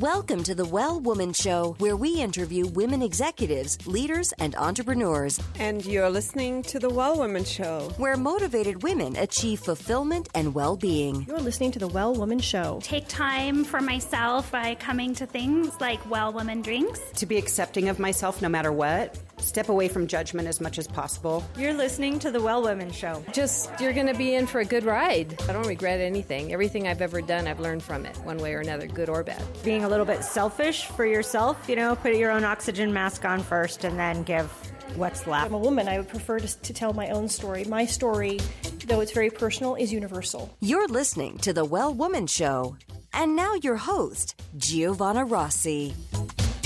[0.00, 5.38] Welcome to the Well Woman Show, where we interview women executives, leaders, and entrepreneurs.
[5.58, 10.74] And you're listening to the Well Woman Show, where motivated women achieve fulfillment and well
[10.74, 11.26] being.
[11.28, 12.80] You're listening to the Well Woman Show.
[12.82, 16.98] Take time for myself by coming to things like Well Woman Drinks.
[17.16, 19.18] To be accepting of myself no matter what.
[19.40, 21.44] Step away from judgment as much as possible.
[21.56, 23.24] You're listening to the Well Woman Show.
[23.32, 25.40] Just, you're going to be in for a good ride.
[25.48, 26.52] I don't regret anything.
[26.52, 29.42] Everything I've ever done, I've learned from it, one way or another, good or bad.
[29.64, 33.40] Being a little bit selfish for yourself, you know, put your own oxygen mask on
[33.42, 34.50] first and then give
[34.96, 35.46] what's left.
[35.46, 35.88] I'm a woman.
[35.88, 37.64] I would prefer to, to tell my own story.
[37.64, 38.40] My story,
[38.86, 40.54] though it's very personal, is universal.
[40.60, 42.76] You're listening to The Well Woman Show.
[43.12, 45.94] And now your host, Giovanna Rossi.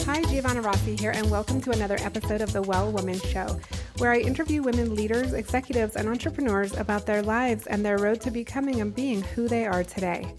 [0.06, 3.58] Hi, Giovanna Rossi here, and welcome to another episode of The Well Woman Show,
[3.96, 8.30] where I interview women leaders, executives, and entrepreneurs about their lives and their road to
[8.30, 10.34] becoming and being who they are today.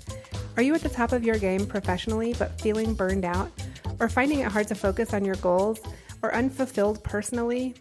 [0.56, 3.52] Are you at the top of your game professionally but feeling burned out?
[4.00, 5.80] Or finding it hard to focus on your goals?
[6.22, 7.74] Or unfulfilled personally?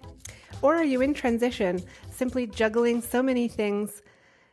[0.62, 4.00] Or are you in transition, simply juggling so many things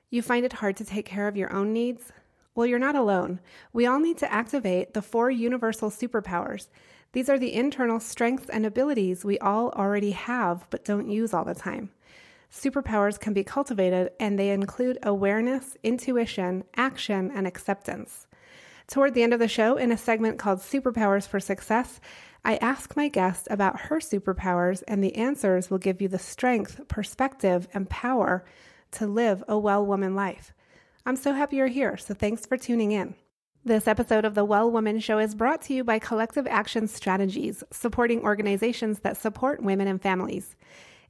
[0.10, 2.12] you find it hard to take care of your own needs?
[2.56, 3.40] Well, you're not alone.
[3.72, 6.68] We all need to activate the four universal superpowers.
[7.14, 11.44] These are the internal strengths and abilities we all already have but don't use all
[11.44, 11.92] the time.
[12.52, 18.28] Superpowers can be cultivated and they include awareness, intuition, action, and acceptance.
[18.88, 22.02] Toward the end of the show, in a segment called Superpowers for Success,
[22.44, 26.82] I ask my guest about her superpowers, and the answers will give you the strength,
[26.88, 28.44] perspective, and power
[28.92, 30.54] to live a well woman life.
[31.06, 33.16] I'm so happy you're here, so thanks for tuning in.
[33.64, 37.64] This episode of the Well Woman Show is brought to you by Collective Action Strategies,
[37.70, 40.56] supporting organizations that support women and families,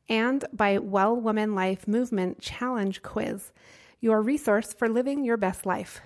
[0.09, 3.53] and by Well Woman Life Movement Challenge Quiz,
[4.01, 6.01] your resource for living your best life.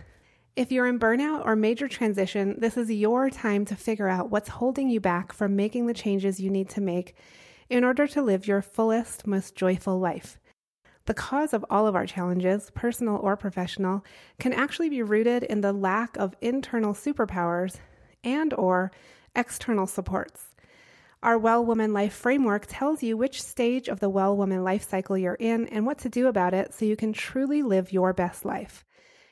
[0.55, 4.49] If you're in burnout or major transition, this is your time to figure out what's
[4.49, 7.15] holding you back from making the changes you need to make
[7.71, 10.37] in order to live your fullest, most joyful life.
[11.05, 14.03] The cause of all of our challenges, personal or professional,
[14.39, 17.75] can actually be rooted in the lack of internal superpowers
[18.23, 18.91] and or
[19.35, 20.55] external supports.
[21.21, 25.17] Our Well Woman Life framework tells you which stage of the Well Woman life cycle
[25.17, 28.43] you're in and what to do about it so you can truly live your best
[28.43, 28.83] life.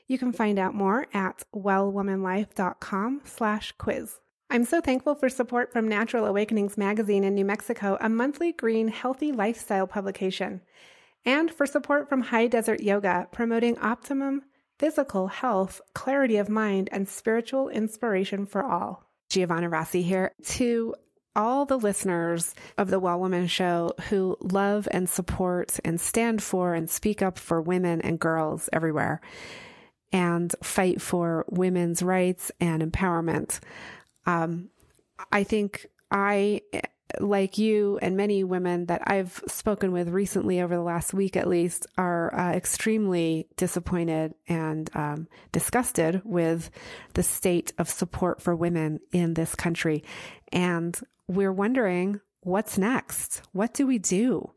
[0.07, 4.19] You can find out more at wellwomanlife.com slash quiz.
[4.49, 8.89] I'm so thankful for support from Natural Awakenings Magazine in New Mexico, a monthly green,
[8.89, 10.61] healthy lifestyle publication
[11.25, 14.43] and for support from High Desert Yoga, promoting optimum
[14.79, 19.09] physical health, clarity of mind, and spiritual inspiration for all.
[19.29, 20.33] Giovanna Rossi here.
[20.43, 20.95] To
[21.35, 26.73] all the listeners of the Well Woman Show who love and support and stand for
[26.73, 29.21] and speak up for women and girls everywhere
[30.11, 33.59] and fight for women's rights and empowerment.
[34.25, 34.69] Um,
[35.31, 36.61] I think I
[37.19, 41.47] like you and many women that I've spoken with recently over the last week at
[41.47, 46.69] least are uh, extremely disappointed and um, disgusted with
[47.13, 50.03] the state of support for women in this country.
[50.51, 53.41] And we're wondering what's next?
[53.51, 54.51] What do we do?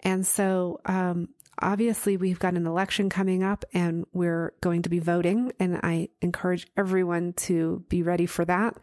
[0.00, 1.28] And so, um,
[1.60, 6.08] obviously we've got an election coming up and we're going to be voting and I
[6.20, 8.76] encourage everyone to be ready for that.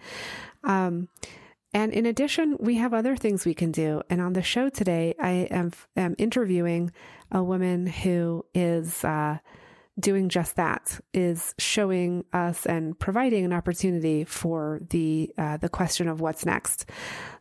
[0.63, 1.07] Um,
[1.73, 4.01] and in addition, we have other things we can do.
[4.09, 6.91] And on the show today, I am, am interviewing
[7.31, 9.39] a woman who is, uh,
[10.00, 16.08] doing just that is showing us and providing an opportunity for the uh, the question
[16.08, 16.90] of what's next.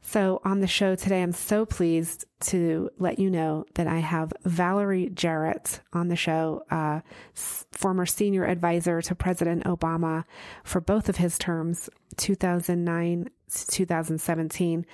[0.02, 4.32] So on the show today, I'm so pleased to let you know that I have
[4.44, 7.00] Valerie Jarrett on the show, uh,
[7.34, 10.24] former senior advisor to President Obama
[10.64, 14.86] for both of his terms, 2009 to 2017.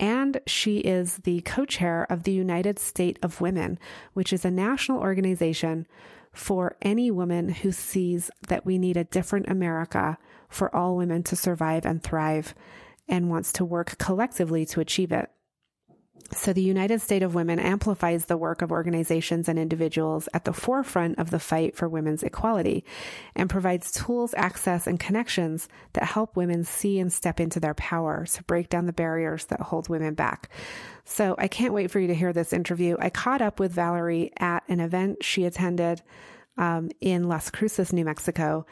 [0.00, 3.78] And she is the co-chair of the United State of Women,
[4.12, 5.86] which is a national organization
[6.32, 10.18] for any woman who sees that we need a different America
[10.48, 12.54] for all women to survive and thrive
[13.08, 15.30] and wants to work collectively to achieve it.
[16.30, 20.52] So the United State of Women amplifies the work of organizations and individuals at the
[20.52, 22.84] forefront of the fight for women's equality
[23.34, 28.26] and provides tools, access, and connections that help women see and step into their power
[28.26, 30.50] to break down the barriers that hold women back.
[31.04, 32.96] So I can't wait for you to hear this interview.
[32.98, 36.02] I caught up with Valerie at an event she attended
[36.58, 38.66] um, in Las Cruces, New Mexico.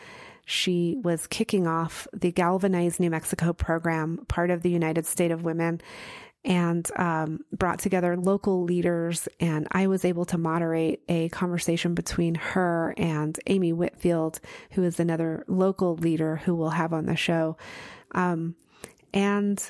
[0.44, 5.42] She was kicking off the Galvanize New Mexico program, part of the United State of
[5.42, 5.80] Women
[6.46, 9.28] and um, brought together local leaders.
[9.40, 14.40] And I was able to moderate a conversation between her and Amy Whitfield,
[14.70, 17.56] who is another local leader who we'll have on the show.
[18.12, 18.54] Um,
[19.12, 19.60] and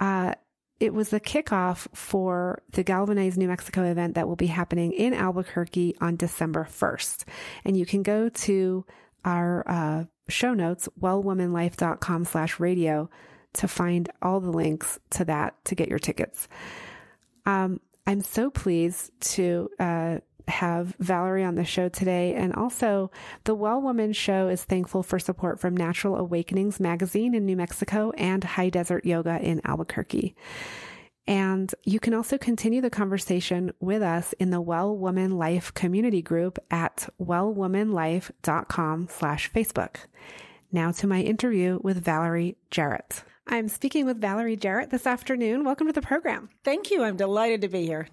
[0.00, 0.34] uh,
[0.80, 5.14] it was the kickoff for the Galvanize New Mexico event that will be happening in
[5.14, 7.24] Albuquerque on December 1st.
[7.64, 8.84] And you can go to
[9.24, 13.08] our uh, show notes, wellwomanlife.com slash radio
[13.54, 16.48] to find all the links to that to get your tickets.
[17.46, 20.18] Um, I'm so pleased to uh,
[20.48, 22.34] have Valerie on the show today.
[22.34, 23.10] And also,
[23.44, 28.12] the Well Woman Show is thankful for support from Natural Awakenings magazine in New Mexico
[28.16, 30.34] and High Desert Yoga in Albuquerque.
[31.26, 36.20] And you can also continue the conversation with us in the Well Woman Life community
[36.20, 39.96] group at wellwomanlife.com slash Facebook.
[40.72, 43.22] Now to my interview with Valerie Jarrett.
[43.46, 45.64] I'm speaking with Valerie Jarrett this afternoon.
[45.64, 46.50] Welcome to the program.
[46.64, 47.02] Thank you.
[47.02, 48.08] I'm delighted to be here.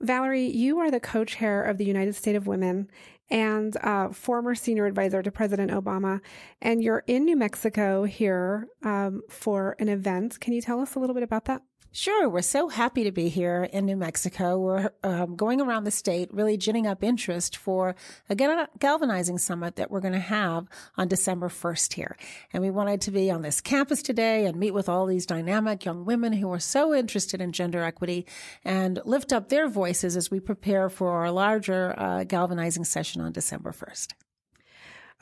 [0.00, 2.88] Valerie, you are the co chair of the United States of Women
[3.30, 6.20] and uh, former senior advisor to President Obama.
[6.62, 10.40] And you're in New Mexico here um, for an event.
[10.40, 11.62] Can you tell us a little bit about that?
[11.90, 12.28] Sure.
[12.28, 14.58] We're so happy to be here in New Mexico.
[14.58, 17.96] We're um, going around the state, really ginning up interest for
[18.28, 20.68] a galvanizing summit that we're going to have
[20.98, 22.16] on December 1st here.
[22.52, 25.86] And we wanted to be on this campus today and meet with all these dynamic
[25.86, 28.26] young women who are so interested in gender equity
[28.64, 33.32] and lift up their voices as we prepare for our larger uh, galvanizing session on
[33.32, 34.12] December 1st.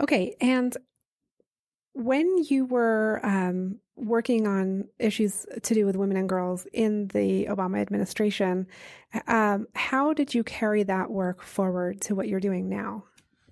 [0.00, 0.34] Okay.
[0.40, 0.76] And
[1.96, 7.46] when you were um, working on issues to do with women and girls in the
[7.46, 8.66] Obama administration,
[9.26, 13.04] um, how did you carry that work forward to what you're doing now?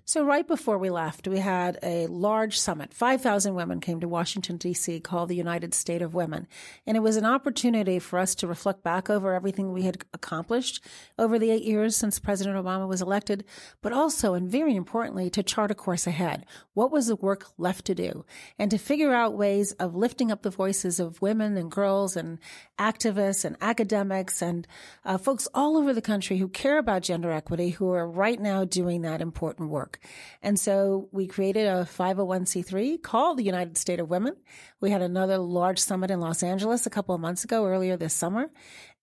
[0.07, 2.93] So right before we left, we had a large summit.
[2.93, 4.99] 5,000 women came to Washington, D.C.
[4.99, 6.45] called the United State of Women.
[6.85, 10.79] And it was an opportunity for us to reflect back over everything we had accomplished
[11.17, 13.45] over the eight years since President Obama was elected,
[13.81, 16.45] but also, and very importantly, to chart a course ahead.
[16.75, 18.25] What was the work left to do?
[18.59, 22.37] And to figure out ways of lifting up the voices of women and girls and
[22.77, 24.67] activists and academics and
[25.03, 28.63] uh, folks all over the country who care about gender equity, who are right now
[28.63, 29.94] doing that important work.
[30.41, 34.35] And so we created a 501c3 called the United State of Women.
[34.79, 38.13] We had another large summit in Los Angeles a couple of months ago, earlier this
[38.13, 38.49] summer.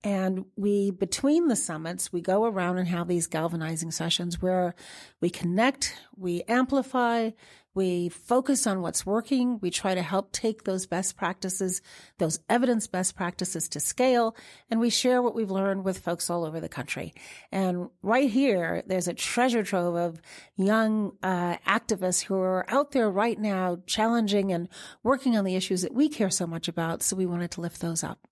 [0.05, 4.75] And we, between the summits, we go around and have these galvanizing sessions where
[5.21, 7.31] we connect, we amplify,
[7.75, 9.59] we focus on what's working.
[9.61, 11.81] We try to help take those best practices,
[12.19, 14.37] those evidence best practices to scale,
[14.71, 17.15] and we share what we've learned with folks all over the country.
[17.51, 20.21] And right here, there's a treasure trove of
[20.57, 24.69] young uh, activists who are out there right now challenging and
[25.03, 27.03] working on the issues that we care so much about.
[27.03, 28.27] So we wanted to lift those up.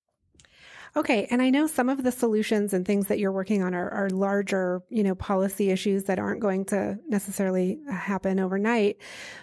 [0.97, 1.29] Okay.
[1.31, 4.11] And I know some of the solutions and things that you're working on are, are
[4.11, 8.99] larger, you know, policy issues that aren't going to necessarily happen overnight.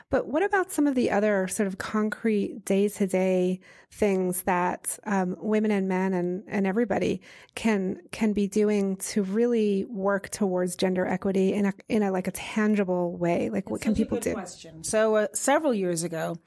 [0.10, 3.62] But what about some of the other sort of concrete day to day
[3.92, 7.22] things that um, women and men and, and everybody
[7.56, 12.28] can can be doing to really work towards gender equity in a in a like
[12.28, 13.50] a tangible way?
[13.50, 14.34] Like, what can people do?
[14.34, 14.84] Question.
[14.84, 16.38] So, uh, several years ago,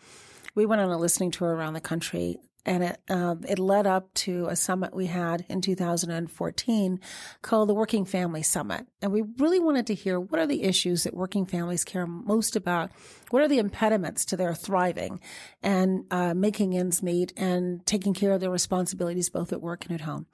[0.54, 4.12] we went on a listening tour around the country and it um, it led up
[4.14, 7.00] to a summit we had in 2014
[7.42, 11.04] called the Working Family Summit, and we really wanted to hear what are the issues
[11.04, 12.90] that working families care most about,
[13.30, 15.20] what are the impediments to their thriving,
[15.62, 19.94] and uh, making ends meet and taking care of their responsibilities both at work and
[19.94, 20.26] at home.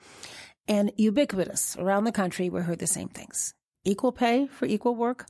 [0.69, 3.55] And ubiquitous around the country, we heard the same things:
[3.85, 5.27] equal pay for equal work,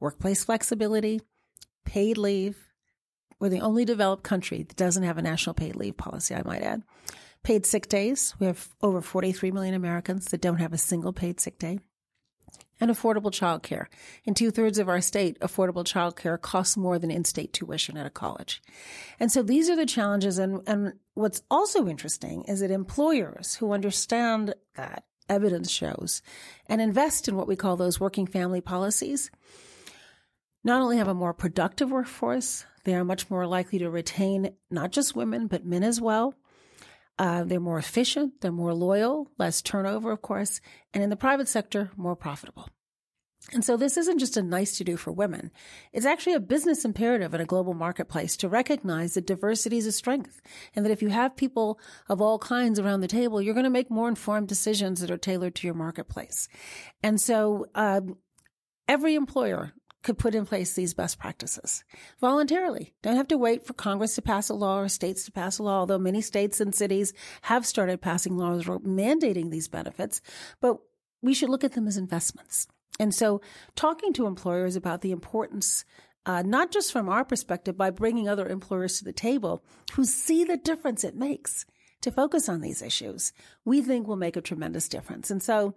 [0.00, 1.20] workplace flexibility,
[1.84, 2.56] paid leave
[3.38, 6.62] we're the only developed country that doesn't have a national paid leave policy, I might
[6.62, 6.82] add.
[7.42, 8.34] Paid sick days.
[8.38, 11.78] We have over 43 million Americans that don't have a single paid sick day.
[12.80, 13.86] And affordable childcare.
[14.24, 18.10] In two thirds of our state, affordable childcare costs more than in-state tuition at a
[18.10, 18.60] college.
[19.20, 20.38] And so these are the challenges.
[20.38, 26.22] And, and what's also interesting is that employers who understand that evidence shows
[26.66, 29.30] and invest in what we call those working family policies
[30.64, 34.90] not only have a more productive workforce, they are much more likely to retain not
[34.90, 36.34] just women, but men as well.
[37.18, 40.60] Uh, they're more efficient, they're more loyal, less turnover, of course,
[40.92, 42.68] and in the private sector, more profitable.
[43.52, 45.50] And so this isn't just a nice to do for women.
[45.92, 49.92] It's actually a business imperative in a global marketplace to recognize that diversity is a
[49.92, 50.40] strength
[50.74, 51.78] and that if you have people
[52.08, 55.18] of all kinds around the table, you're going to make more informed decisions that are
[55.18, 56.48] tailored to your marketplace.
[57.02, 58.00] And so, uh,
[58.88, 59.72] every employer
[60.04, 61.82] could put in place these best practices
[62.20, 62.94] voluntarily.
[63.02, 65.62] Don't have to wait for Congress to pass a law or states to pass a
[65.62, 70.20] law, although many states and cities have started passing laws mandating these benefits.
[70.60, 70.78] But
[71.22, 72.68] we should look at them as investments.
[73.00, 73.40] And so
[73.74, 75.84] talking to employers about the importance
[76.26, 80.44] uh, not just from our perspective, by bringing other employers to the table who see
[80.44, 81.66] the difference it makes
[82.00, 83.32] to focus on these issues,
[83.64, 85.30] we think will make a tremendous difference.
[85.30, 85.74] And so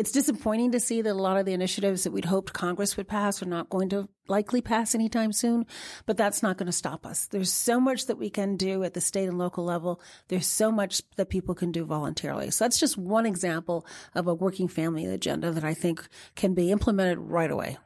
[0.00, 3.06] it's disappointing to see that a lot of the initiatives that we'd hoped Congress would
[3.06, 5.66] pass are not going to likely pass anytime soon,
[6.06, 7.26] but that's not going to stop us.
[7.26, 10.00] There's so much that we can do at the state and local level.
[10.28, 12.50] There's so much that people can do voluntarily.
[12.50, 16.70] So that's just one example of a working family agenda that I think can be
[16.70, 17.76] implemented right away.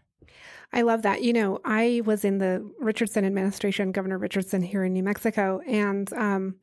[0.72, 1.22] I love that.
[1.22, 6.12] You know, I was in the Richardson administration, Governor Richardson here in New Mexico, and
[6.12, 6.56] um,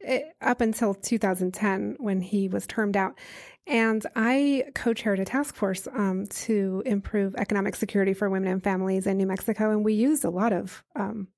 [0.00, 3.18] it, up until 2010 when he was termed out.
[3.66, 8.62] And I co chaired a task force um, to improve economic security for women and
[8.62, 9.70] families in New Mexico.
[9.70, 11.28] And we used a lot of, um,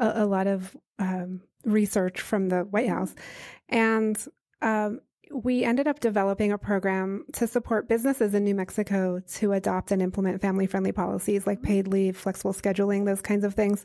[0.00, 3.14] a, a, lot of um, research from the White House.
[3.68, 4.18] And
[4.60, 5.00] um,
[5.32, 10.02] we ended up developing a program to support businesses in New Mexico to adopt and
[10.02, 13.84] implement family friendly policies like paid leave, flexible scheduling, those kinds of things.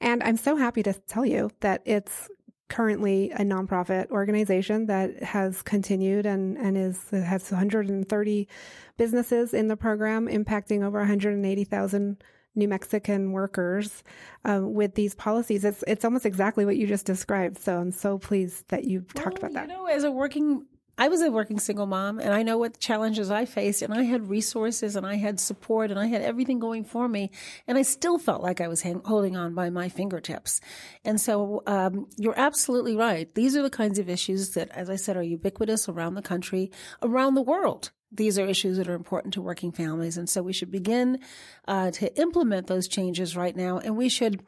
[0.00, 2.28] And I'm so happy to tell you that it's
[2.68, 8.48] currently a nonprofit organization that has continued and, and is has 130
[8.96, 12.22] businesses in the program, impacting over 180,000
[12.56, 14.04] New Mexican workers
[14.44, 15.64] um, with these policies.
[15.64, 17.58] It's it's almost exactly what you just described.
[17.58, 19.68] So I'm so pleased that you talked about that.
[19.68, 20.64] You know, as a working
[20.96, 24.02] I was a working single mom and I know what challenges I faced and I
[24.02, 27.30] had resources and I had support and I had everything going for me
[27.66, 30.60] and I still felt like I was hang- holding on by my fingertips.
[31.04, 33.32] And so, um, you're absolutely right.
[33.34, 36.70] These are the kinds of issues that, as I said, are ubiquitous around the country,
[37.02, 37.90] around the world.
[38.12, 40.16] These are issues that are important to working families.
[40.16, 41.18] And so we should begin,
[41.66, 43.78] uh, to implement those changes right now.
[43.78, 44.44] And we should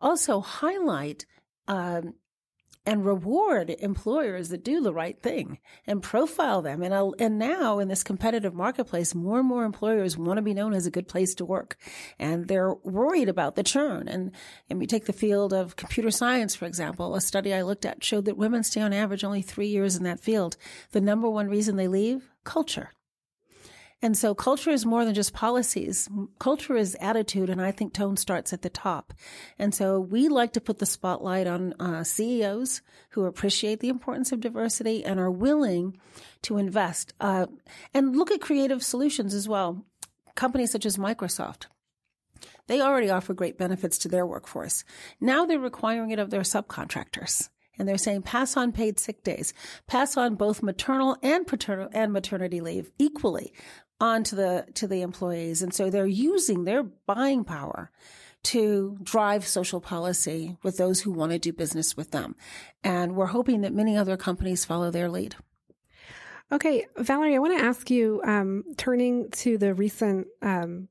[0.00, 1.26] also highlight,
[1.66, 2.14] um,
[2.90, 6.82] and reward employers that do the right thing and profile them.
[6.82, 10.54] And, uh, and now in this competitive marketplace, more and more employers want to be
[10.54, 11.76] known as a good place to work.
[12.18, 14.08] And they're worried about the churn.
[14.08, 14.32] And,
[14.68, 17.14] and we take the field of computer science, for example.
[17.14, 20.02] A study I looked at showed that women stay on average only three years in
[20.02, 20.56] that field.
[20.90, 22.28] The number one reason they leave?
[22.42, 22.90] Culture.
[24.02, 26.08] And so culture is more than just policies.
[26.38, 29.12] Culture is attitude, and I think tone starts at the top.
[29.58, 32.80] And so we like to put the spotlight on uh, CEOs
[33.10, 35.98] who appreciate the importance of diversity and are willing
[36.42, 37.46] to invest uh,
[37.92, 39.84] and look at creative solutions as well.
[40.34, 41.66] Companies such as Microsoft.
[42.68, 44.84] They already offer great benefits to their workforce.
[45.20, 49.52] Now they're requiring it of their subcontractors and they're saying pass on paid sick days,
[49.86, 53.52] pass on both maternal and paternal and maternity leave equally
[54.00, 55.62] on to the to the employees.
[55.62, 57.90] And so they're using their buying power
[58.42, 62.34] to drive social policy with those who want to do business with them.
[62.82, 65.36] And we're hoping that many other companies follow their lead.
[66.52, 70.88] Okay valerie i want to ask you um, turning to the recent um,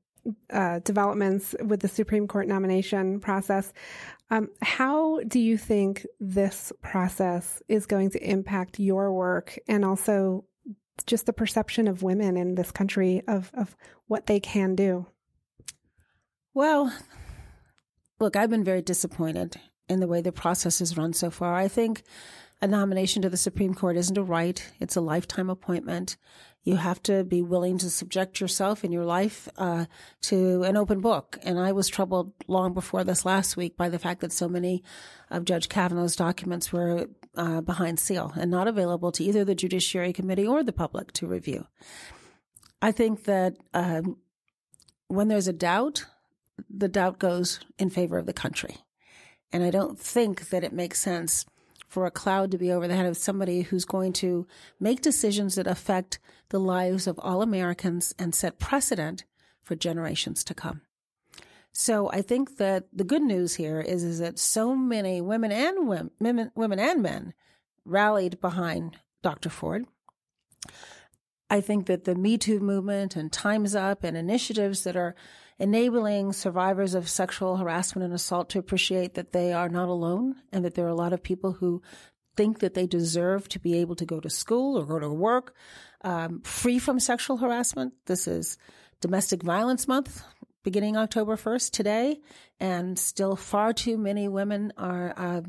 [0.50, 3.72] uh, developments with the supreme court nomination process
[4.30, 10.44] um, how do you think this process is going to impact your work and also
[11.02, 13.76] just the perception of women in this country of, of
[14.06, 15.06] what they can do?
[16.54, 16.92] Well,
[18.18, 19.56] look, I've been very disappointed
[19.88, 21.54] in the way the process has run so far.
[21.54, 22.02] I think
[22.62, 26.16] a nomination to the Supreme Court isn't a right, it's a lifetime appointment.
[26.62, 29.86] You have to be willing to subject yourself and your life uh,
[30.22, 31.38] to an open book.
[31.42, 34.84] And I was troubled long before this last week by the fact that so many
[35.30, 37.06] of Judge Kavanaugh's documents were
[37.36, 41.26] uh, behind seal and not available to either the Judiciary Committee or the public to
[41.26, 41.66] review.
[42.82, 44.16] I think that um,
[45.08, 46.06] when there's a doubt,
[46.68, 48.78] the doubt goes in favor of the country.
[49.52, 51.44] And I don't think that it makes sense
[51.88, 54.46] for a cloud to be over the head of somebody who's going to
[54.78, 56.20] make decisions that affect
[56.50, 59.24] the lives of all Americans and set precedent
[59.62, 60.82] for generations to come.
[61.72, 65.88] So I think that the good news here is, is that so many women and
[65.88, 67.34] women, women and men
[67.84, 69.50] rallied behind Dr.
[69.50, 69.86] Ford.
[71.48, 75.14] I think that the Me Too movement and Time's Up and initiatives that are
[75.58, 80.64] enabling survivors of sexual harassment and assault to appreciate that they are not alone and
[80.64, 81.82] that there are a lot of people who
[82.36, 85.54] think that they deserve to be able to go to school or go to work
[86.02, 87.92] um, free from sexual harassment.
[88.06, 88.56] This is
[89.00, 90.22] Domestic Violence Month
[90.62, 92.20] beginning October 1st today,
[92.58, 95.42] and still far too many women are uh,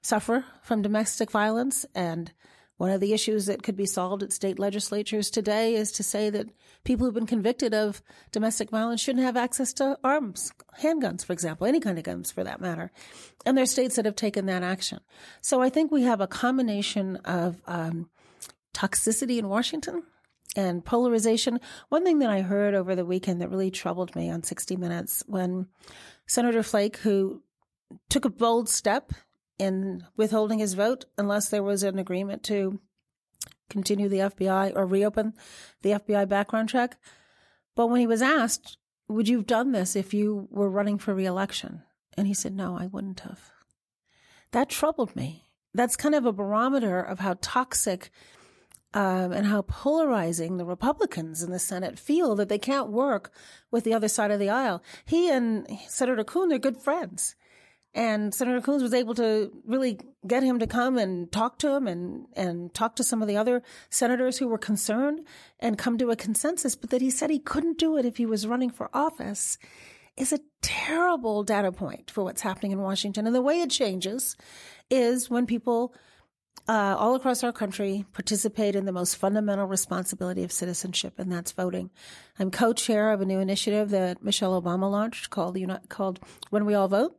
[0.00, 1.86] suffer from domestic violence.
[1.94, 2.32] And
[2.76, 6.30] one of the issues that could be solved at state legislatures today is to say
[6.30, 6.48] that
[6.84, 11.66] people who've been convicted of domestic violence shouldn't have access to arms, handguns, for example,
[11.66, 12.90] any kind of guns for that matter.
[13.46, 15.00] And there are states that have taken that action.
[15.40, 18.10] So I think we have a combination of um,
[18.74, 20.02] toxicity in Washington
[20.56, 21.60] and polarization.
[21.88, 25.22] One thing that I heard over the weekend that really troubled me on 60 Minutes
[25.26, 25.68] when
[26.26, 27.42] Senator Flake, who
[28.08, 29.12] took a bold step
[29.58, 32.80] in withholding his vote unless there was an agreement to
[33.70, 35.32] continue the FBI or reopen
[35.82, 36.98] the FBI background check.
[37.74, 38.76] But when he was asked,
[39.08, 41.82] would you have done this if you were running for reelection?
[42.16, 43.50] And he said, no, I wouldn't have.
[44.52, 45.44] That troubled me.
[45.74, 48.10] That's kind of a barometer of how toxic
[48.94, 53.32] um, and how polarizing the Republicans in the Senate feel that they can't work
[53.70, 54.82] with the other side of the aisle.
[55.04, 57.34] He and Senator Coons are good friends.
[57.94, 61.86] And Senator Coons was able to really get him to come and talk to him
[61.86, 65.26] and, and talk to some of the other senators who were concerned
[65.60, 66.74] and come to a consensus.
[66.74, 69.58] But that he said he couldn't do it if he was running for office
[70.16, 73.26] is a terrible data point for what's happening in Washington.
[73.26, 74.36] And the way it changes
[74.90, 75.94] is when people
[76.68, 81.52] uh, all across our country participate in the most fundamental responsibility of citizenship, and that's
[81.52, 81.90] voting.
[82.38, 86.88] I'm co-chair of a new initiative that Michelle Obama launched called called When We All
[86.88, 87.16] Vote.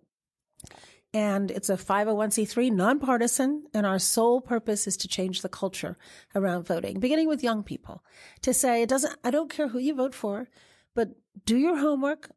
[1.16, 5.96] And it's a 501c3, nonpartisan, and our sole purpose is to change the culture
[6.34, 8.04] around voting, beginning with young people.
[8.42, 10.48] To say it doesn't, I don't care who you vote for,
[10.96, 11.10] but
[11.46, 12.32] do your homework,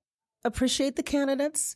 [0.45, 1.75] appreciate the candidates.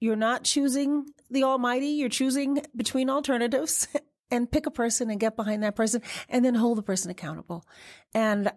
[0.00, 3.86] You're not choosing the almighty, you're choosing between alternatives
[4.30, 7.64] and pick a person and get behind that person and then hold the person accountable.
[8.14, 8.50] And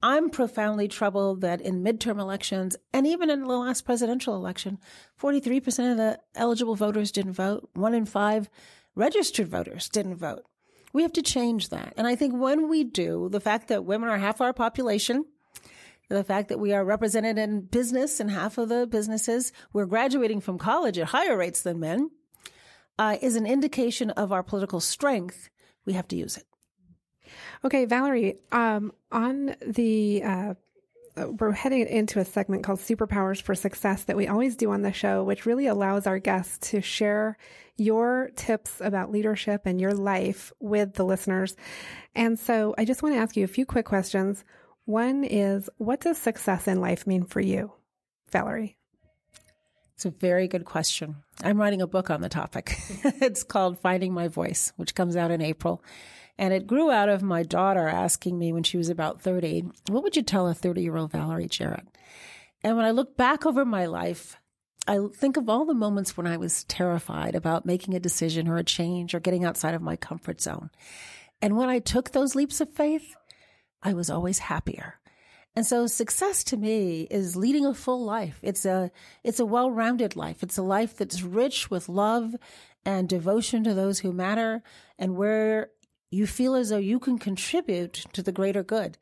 [0.00, 4.78] I'm profoundly troubled that in midterm elections and even in the last presidential election,
[5.20, 7.68] 43% of the eligible voters didn't vote.
[7.74, 8.48] One in five
[8.94, 10.44] registered voters didn't vote.
[10.92, 11.94] We have to change that.
[11.96, 15.24] And I think when we do, the fact that women are half our population,
[16.08, 20.40] the fact that we are represented in business and half of the businesses, we're graduating
[20.40, 22.10] from college at higher rates than men,
[22.98, 25.50] uh, is an indication of our political strength.
[25.86, 26.44] We have to use it.
[27.64, 30.54] Okay, Valerie, um, on the, uh,
[31.38, 34.92] we're heading into a segment called Superpowers for Success that we always do on the
[34.92, 37.36] show, which really allows our guests to share
[37.76, 41.54] your tips about leadership and your life with the listeners.
[42.14, 44.44] And so I just want to ask you a few quick questions.
[44.84, 47.72] One is, what does success in life mean for you,
[48.32, 48.77] Valerie?
[49.98, 51.16] It's a very good question.
[51.42, 52.78] I'm writing a book on the topic.
[53.04, 55.82] it's called Finding My Voice, which comes out in April.
[56.38, 60.04] And it grew out of my daughter asking me when she was about 30, what
[60.04, 61.88] would you tell a 30 year old Valerie Jarrett?
[62.62, 64.36] And when I look back over my life,
[64.86, 68.56] I think of all the moments when I was terrified about making a decision or
[68.56, 70.70] a change or getting outside of my comfort zone.
[71.42, 73.16] And when I took those leaps of faith,
[73.82, 74.97] I was always happier.
[75.58, 78.38] And so success to me is leading a full life.
[78.44, 78.92] It's a,
[79.24, 80.44] it's a well-rounded life.
[80.44, 82.36] It's a life that's rich with love
[82.84, 84.62] and devotion to those who matter
[85.00, 85.70] and where
[86.12, 88.98] you feel as though you can contribute to the greater good.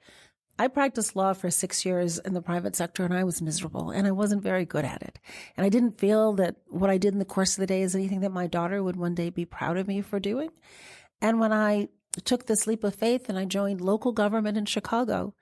[0.59, 4.07] I practiced law for six years in the private sector and I was miserable and
[4.07, 5.19] I wasn't very good at it.
[5.59, 7.95] And I didn't feel that what I did in the course of the day is
[7.95, 10.49] anything that my daughter would one day be proud of me for doing.
[11.21, 11.89] And when I
[12.25, 15.35] took this leap of faith and I joined local government in Chicago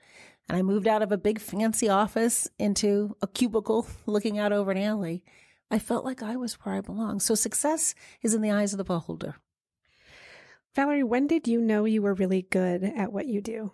[0.48, 4.70] and I moved out of a big fancy office into a cubicle looking out over
[4.70, 5.22] an alley,
[5.70, 7.20] I felt like I was where I belong.
[7.20, 9.36] So success is in the eyes of the beholder.
[10.74, 13.72] Valerie, when did you know you were really good at what you do?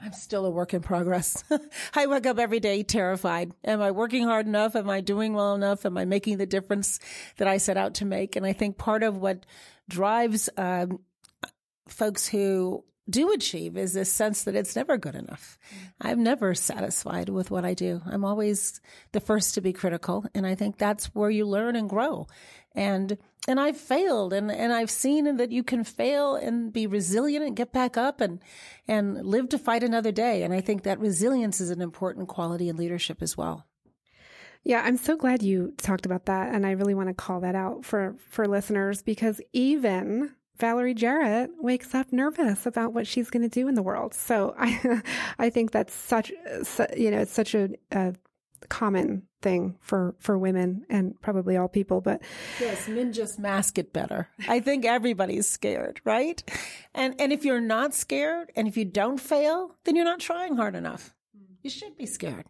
[0.00, 1.44] I'm still a work in progress.
[1.94, 3.52] I wake up every day terrified.
[3.64, 4.74] Am I working hard enough?
[4.74, 5.86] Am I doing well enough?
[5.86, 6.98] Am I making the difference
[7.36, 8.34] that I set out to make?
[8.34, 9.46] And I think part of what
[9.88, 10.98] drives um,
[11.86, 15.58] folks who do achieve is this sense that it's never good enough.
[16.00, 18.00] I'm never satisfied with what I do.
[18.06, 20.24] I'm always the first to be critical.
[20.34, 22.26] And I think that's where you learn and grow.
[22.74, 27.44] And, and I've failed and, and I've seen that you can fail and be resilient
[27.44, 28.40] and get back up and,
[28.86, 30.42] and live to fight another day.
[30.42, 33.66] And I think that resilience is an important quality in leadership as well.
[34.64, 36.54] Yeah, I'm so glad you talked about that.
[36.54, 41.50] And I really want to call that out for, for listeners because even Valerie Jarrett
[41.58, 44.14] wakes up nervous about what she's going to do in the world.
[44.14, 45.02] So I,
[45.38, 46.30] I think that's such,
[46.96, 48.14] you know, it's such a, a
[48.68, 52.22] common thing for for women and probably all people but
[52.60, 54.28] yes men just mask it better.
[54.48, 56.40] I think everybody's scared right?
[56.94, 60.56] And and if you're not scared and if you don't fail then you're not trying
[60.56, 61.12] hard enough.
[61.62, 62.46] You should be scared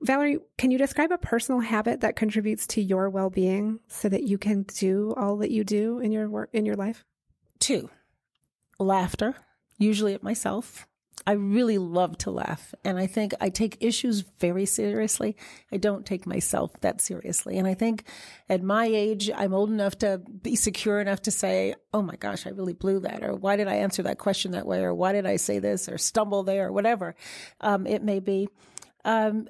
[0.00, 4.38] Valerie, can you describe a personal habit that contributes to your well-being so that you
[4.38, 7.04] can do all that you do in your work in your life?
[7.58, 7.90] Two.
[8.78, 9.34] Laughter,
[9.78, 10.86] usually at myself.
[11.26, 12.74] I really love to laugh.
[12.84, 15.36] And I think I take issues very seriously.
[15.70, 17.58] I don't take myself that seriously.
[17.58, 18.04] And I think
[18.48, 22.46] at my age, I'm old enough to be secure enough to say, oh my gosh,
[22.46, 23.22] I really blew that.
[23.22, 24.80] Or why did I answer that question that way?
[24.80, 27.14] Or why did I say this or stumble there or whatever
[27.60, 28.48] um, it may be.
[29.04, 29.48] Um,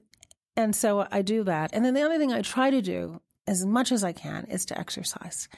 [0.58, 1.70] and so I do that.
[1.72, 4.66] And then the other thing I try to do as much as I can is
[4.66, 5.48] to exercise.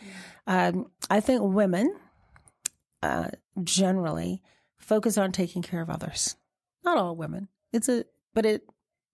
[0.47, 1.97] Um, I think women
[3.03, 3.29] uh,
[3.65, 4.43] generally
[4.77, 6.37] focus on taking care of others.
[6.85, 7.49] Not all women.
[7.73, 8.63] It's a, but it,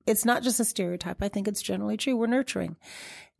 [0.08, 1.22] it's not just a stereotype.
[1.22, 2.16] I think it's generally true.
[2.16, 2.74] We're nurturing.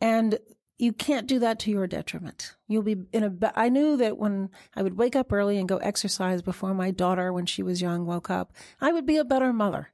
[0.01, 0.39] And
[0.79, 2.55] you can't do that to your detriment.
[2.69, 5.79] You'll be in a, I knew that when I would wake up early and go
[5.79, 9.53] exercise before my daughter, when she was young, woke up, I would be a better
[9.53, 9.91] mother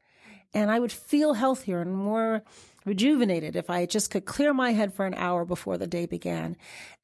[0.55, 2.43] and I would feel healthier and more
[2.85, 6.57] rejuvenated if I just could clear my head for an hour before the day began.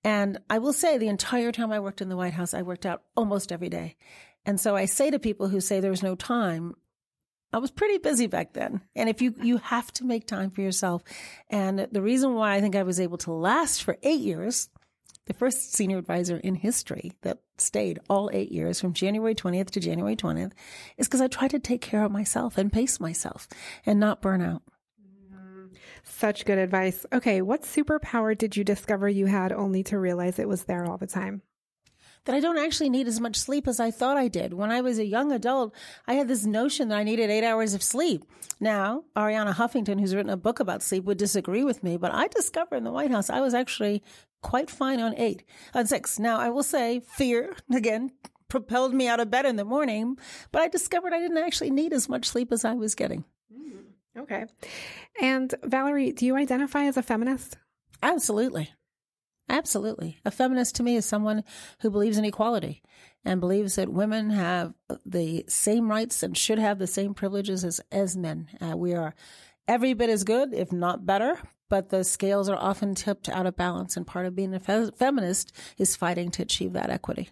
[0.04, 2.86] And I will say the entire time I worked in the White House, I worked
[2.86, 3.96] out almost every day.
[4.44, 6.74] And so I say to people who say there's no time,
[7.52, 8.82] I was pretty busy back then.
[8.94, 11.02] And if you, you have to make time for yourself.
[11.48, 14.68] And the reason why I think I was able to last for eight years,
[15.28, 19.80] the first senior advisor in history that stayed all eight years from January 20th to
[19.80, 20.52] January 20th
[20.96, 23.46] is because I tried to take care of myself and pace myself
[23.84, 24.62] and not burn out.
[26.02, 27.04] Such good advice.
[27.12, 27.42] Okay.
[27.42, 31.06] What superpower did you discover you had only to realize it was there all the
[31.06, 31.42] time?
[32.28, 34.52] That I don't actually need as much sleep as I thought I did.
[34.52, 35.74] When I was a young adult,
[36.06, 38.22] I had this notion that I needed eight hours of sleep.
[38.60, 42.28] Now, Arianna Huffington, who's written a book about sleep, would disagree with me, but I
[42.28, 44.02] discovered in the White House I was actually
[44.42, 46.18] quite fine on eight, on six.
[46.18, 48.12] Now, I will say fear, again,
[48.48, 50.18] propelled me out of bed in the morning,
[50.52, 53.24] but I discovered I didn't actually need as much sleep as I was getting.
[53.50, 54.44] Mm, okay.
[55.18, 57.56] And Valerie, do you identify as a feminist?
[58.02, 58.70] Absolutely.
[59.48, 60.18] Absolutely.
[60.24, 61.42] A feminist to me is someone
[61.80, 62.82] who believes in equality
[63.24, 64.74] and believes that women have
[65.06, 68.48] the same rights and should have the same privileges as, as men.
[68.60, 69.14] Uh, we are
[69.66, 71.38] every bit as good, if not better,
[71.70, 73.96] but the scales are often tipped out of balance.
[73.96, 77.30] And part of being a fe- feminist is fighting to achieve that equity.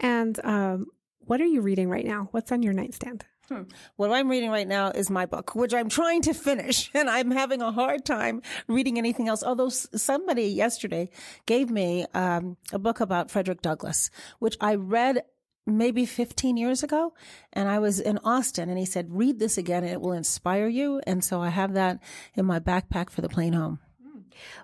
[0.00, 0.86] And um,
[1.18, 2.28] what are you reading right now?
[2.30, 3.24] What's on your nightstand?
[3.48, 3.62] Hmm.
[3.96, 7.30] What I'm reading right now is my book, which I'm trying to finish, and I'm
[7.30, 9.42] having a hard time reading anything else.
[9.42, 11.08] Although somebody yesterday
[11.46, 15.22] gave me um, a book about Frederick Douglass, which I read
[15.66, 17.14] maybe 15 years ago,
[17.52, 20.68] and I was in Austin, and he said, "Read this again, and it will inspire
[20.68, 22.00] you." And so I have that
[22.34, 23.78] in my backpack for the plane home.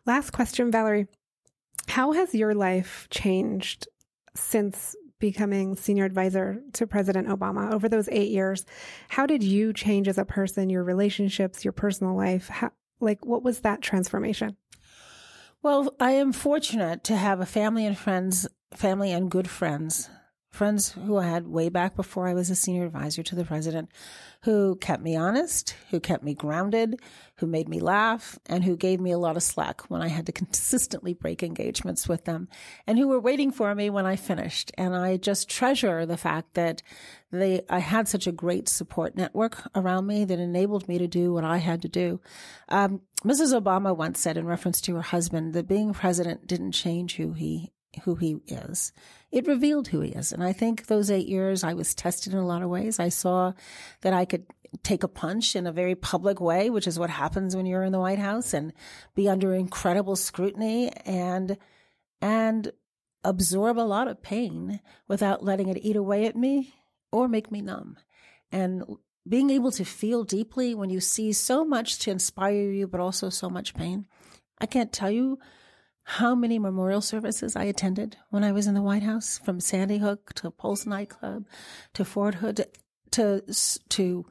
[0.04, 1.06] Last question, Valerie:
[1.88, 3.88] How has your life changed
[4.34, 8.66] since becoming senior advisor to President Obama over those eight years,
[9.08, 12.48] how did you change as a person, your relationships, your personal life?
[12.48, 14.58] How, like, what was that transformation?
[15.62, 20.10] Well, I am fortunate to have a family and friends, family and good friends
[20.54, 23.90] friends who I had way back before I was a senior advisor to the president
[24.42, 27.00] who kept me honest, who kept me grounded,
[27.36, 30.26] who made me laugh, and who gave me a lot of slack when I had
[30.26, 32.48] to consistently break engagements with them,
[32.86, 34.70] and who were waiting for me when I finished.
[34.78, 36.82] And I just treasure the fact that
[37.32, 41.32] they, I had such a great support network around me that enabled me to do
[41.32, 42.20] what I had to do.
[42.68, 43.60] Um, Mrs.
[43.60, 47.72] Obama once said in reference to her husband that being president didn't change who he
[48.04, 48.92] who he is.
[49.30, 50.32] It revealed who he is.
[50.32, 52.98] And I think those eight years I was tested in a lot of ways.
[52.98, 53.52] I saw
[54.02, 54.46] that I could
[54.82, 57.92] take a punch in a very public way, which is what happens when you're in
[57.92, 58.72] the White House and
[59.14, 61.56] be under incredible scrutiny and,
[62.20, 62.72] and
[63.22, 66.74] absorb a lot of pain without letting it eat away at me
[67.12, 67.96] or make me numb.
[68.50, 68.84] And
[69.28, 73.30] being able to feel deeply when you see so much to inspire you, but also
[73.30, 74.06] so much pain.
[74.58, 75.38] I can't tell you
[76.04, 79.98] how many memorial services I attended when I was in the White House, from Sandy
[79.98, 81.46] Hook to Pulse nightclub
[81.94, 82.66] to Fort Hood
[83.12, 83.42] to
[83.88, 84.26] to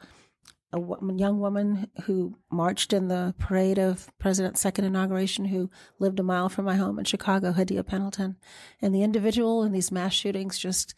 [0.74, 0.80] a
[1.16, 6.50] young woman who marched in the parade of President's second inauguration who lived a mile
[6.50, 8.38] from my home in Chicago, Hadiya Pendleton.
[8.82, 10.96] And the individual in these mass shootings just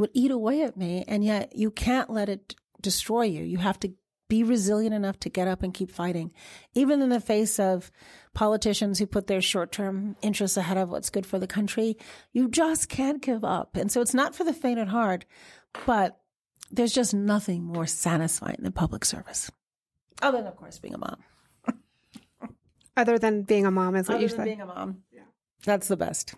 [0.00, 1.04] would eat away at me.
[1.06, 3.44] And yet you can't let it destroy you.
[3.44, 3.92] You have to
[4.32, 6.30] be resilient enough to get up and keep fighting,
[6.72, 7.92] even in the face of
[8.32, 11.98] politicians who put their short term interests ahead of what's good for the country.
[12.32, 13.76] You just can't give up.
[13.76, 15.26] And so it's not for the faint at heart,
[15.84, 16.18] but
[16.70, 19.50] there's just nothing more satisfying than public service.
[20.22, 21.18] Other than, of course, being a mom.
[22.96, 24.44] Other than being a mom is what Other you than said.
[24.46, 25.02] being a mom.
[25.12, 25.24] Yeah.
[25.66, 26.36] That's the best.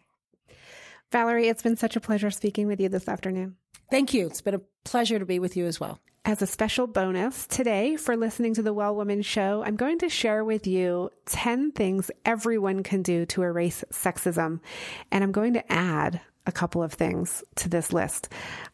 [1.12, 3.54] Valerie, it's been such a pleasure speaking with you this afternoon.
[3.88, 4.26] Thank you.
[4.26, 6.00] It's been a pleasure to be with you as well.
[6.26, 10.08] As a special bonus today for listening to the Well Woman Show, I'm going to
[10.08, 14.60] share with you 10 things everyone can do to erase sexism.
[15.10, 18.30] And I'm going to add a couple of things to this list.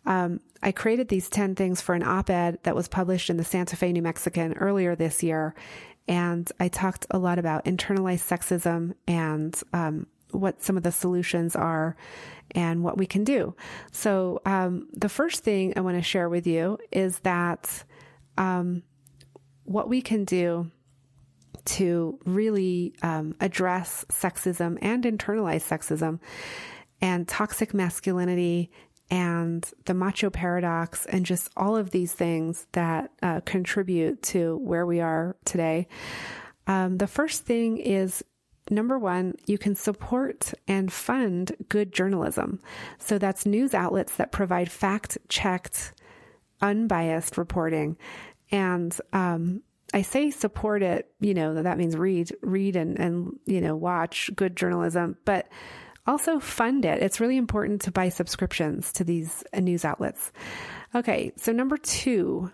[0.06, 3.42] Um, I created these 10 things for an op ed that was published in the
[3.42, 5.56] Santa Fe New Mexican earlier this year.
[6.06, 11.56] And I talked a lot about internalized sexism and um, what some of the solutions
[11.56, 11.96] are
[12.52, 13.54] and what we can do.
[13.92, 17.84] So, um, the first thing I want to share with you is that
[18.36, 18.82] um,
[19.64, 20.70] what we can do
[21.64, 26.18] to really um, address sexism and internalized sexism
[27.00, 28.70] and toxic masculinity
[29.10, 34.86] and the macho paradox and just all of these things that uh, contribute to where
[34.86, 35.88] we are today.
[36.66, 38.24] Um, the first thing is
[38.70, 42.60] number one, you can support and fund good journalism.
[42.98, 45.92] So that's news outlets that provide fact checked,
[46.60, 47.96] unbiased reporting.
[48.50, 53.60] And um, I say support it, you know, that means read, read and, and, you
[53.60, 55.48] know, watch good journalism, but
[56.06, 57.02] also fund it.
[57.02, 60.32] It's really important to buy subscriptions to these news outlets.
[60.94, 61.32] Okay.
[61.36, 62.50] So number two,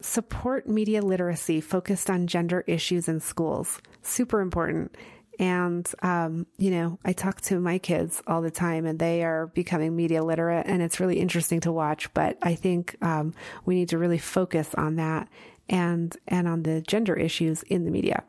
[0.00, 3.80] support media literacy focused on gender issues in schools.
[4.02, 4.96] Super important.
[5.42, 9.48] And, um, you know, I talk to my kids all the time and they are
[9.48, 12.14] becoming media literate and it's really interesting to watch.
[12.14, 15.28] But I think, um, we need to really focus on that
[15.68, 18.22] and, and on the gender issues in the media.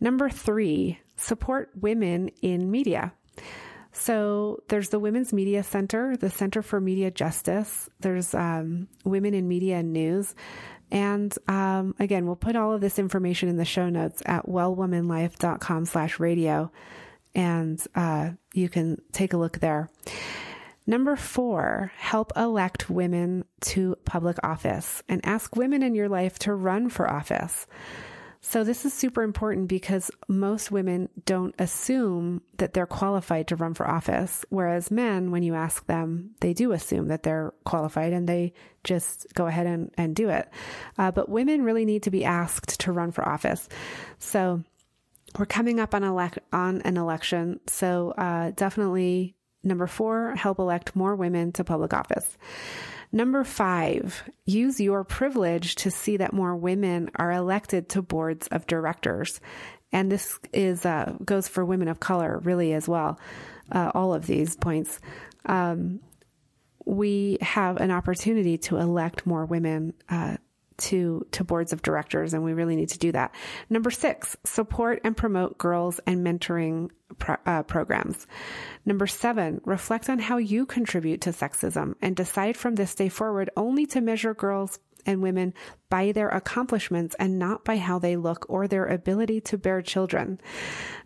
[0.00, 3.14] Number three, support women in media.
[3.92, 7.88] So there's the Women's Media Center, the Center for Media Justice.
[8.00, 10.34] There's um, Women in Media and News.
[10.90, 15.84] And um, again, we'll put all of this information in the show notes at wellwomanlife.com
[15.86, 16.70] slash radio.
[17.34, 19.90] And uh, you can take a look there.
[20.86, 26.54] Number four, help elect women to public office and ask women in your life to
[26.54, 27.66] run for office.
[28.40, 33.74] So this is super important because most women don't assume that they're qualified to run
[33.74, 34.44] for office.
[34.48, 38.52] Whereas men, when you ask them, they do assume that they're qualified and they
[38.84, 40.48] just go ahead and, and do it.
[40.96, 43.68] Uh, but women really need to be asked to run for office.
[44.18, 44.62] So
[45.38, 47.60] we're coming up on, elect- on an election.
[47.66, 52.38] So uh, definitely number four, help elect more women to public office.
[53.10, 58.66] Number five, use your privilege to see that more women are elected to boards of
[58.66, 59.40] directors.
[59.92, 63.18] And this is, uh, goes for women of color really as well.
[63.70, 64.98] Uh, all of these points.
[65.46, 66.00] Um,
[66.84, 70.36] we have an opportunity to elect more women, uh,
[70.78, 73.34] to to boards of directors and we really need to do that
[73.68, 76.88] number six support and promote girls and mentoring
[77.18, 78.26] pro, uh, programs
[78.84, 83.50] number seven reflect on how you contribute to sexism and decide from this day forward
[83.56, 85.54] only to measure girls and women
[85.88, 90.38] by their accomplishments and not by how they look or their ability to bear children.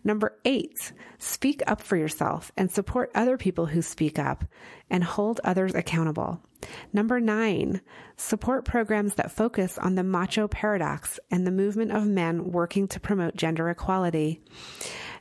[0.03, 4.43] Number eight, speak up for yourself and support other people who speak up
[4.89, 6.41] and hold others accountable.
[6.91, 7.81] Number nine,
[8.17, 12.99] support programs that focus on the macho paradox and the movement of men working to
[12.99, 14.41] promote gender equality.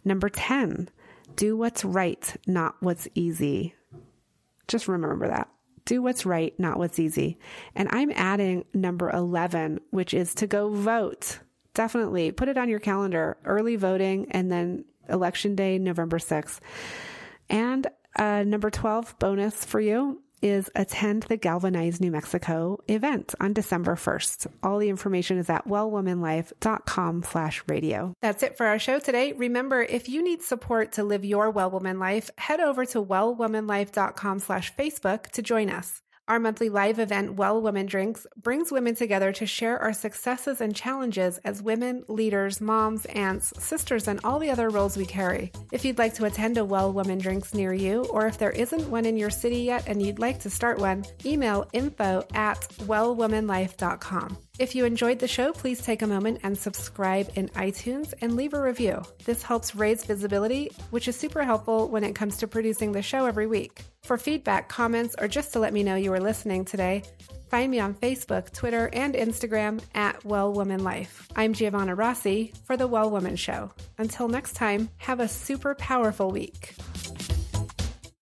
[0.05, 0.89] Number 10,
[1.37, 3.75] do what's right, not what's easy.
[4.69, 5.49] Just remember that.
[5.85, 7.39] Do what's right, not what's easy.
[7.75, 11.41] And I'm adding number 11, which is to go vote.
[11.75, 13.37] Definitely put it on your calendar.
[13.45, 16.61] Early voting and then election day, November 6th.
[17.49, 17.87] And
[18.17, 23.95] uh, number 12 bonus for you is attend the Galvanize New Mexico event on December
[23.95, 24.49] 1st.
[24.63, 28.13] All the information is at wellwomanlife.com slash radio.
[28.21, 29.33] That's it for our show today.
[29.33, 34.41] Remember, if you need support to live your Well Woman life, head over to wellwomanlife.com
[34.41, 36.03] slash Facebook to join us.
[36.29, 40.75] Our monthly live event, Well Women Drinks, brings women together to share our successes and
[40.75, 45.51] challenges as women, leaders, moms, aunts, sisters, and all the other roles we carry.
[45.73, 48.89] If you'd like to attend a Well Women Drinks near you, or if there isn't
[48.89, 54.39] one in your city yet and you'd like to start one, email info at wellwomanlife.com.
[54.61, 58.55] If you enjoyed the show, please take a moment and subscribe in iTunes and leave
[58.55, 59.03] a review.
[59.25, 63.27] This helps raise visibility, which is super helpful when it comes to producing the show
[63.27, 63.83] every week.
[64.03, 67.05] For feedback, comments, or just to let me know you were listening today,
[67.49, 71.29] find me on Facebook, Twitter, and Instagram at Well Woman Life.
[71.37, 73.71] I'm Giovanna Rossi for The Well Woman Show.
[73.99, 76.75] Until next time, have a super powerful week.